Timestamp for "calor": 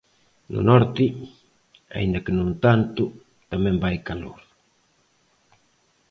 4.07-4.41